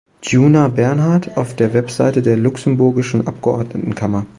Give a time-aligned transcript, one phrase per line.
[0.23, 4.25] Djuna Bernard auf der Webseite der luxemburgischen Abgeordnetenkammer